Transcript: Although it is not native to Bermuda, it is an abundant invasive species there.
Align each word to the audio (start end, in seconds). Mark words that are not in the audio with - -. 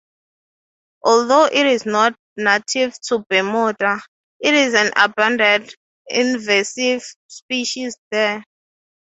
Although 1.03 1.45
it 1.45 1.67
is 1.67 1.85
not 1.85 2.15
native 2.35 2.99
to 3.09 3.19
Bermuda, 3.29 4.01
it 4.39 4.51
is 4.55 4.73
an 4.73 4.91
abundant 4.97 5.75
invasive 6.09 7.03
species 7.27 7.95
there. 8.09 8.43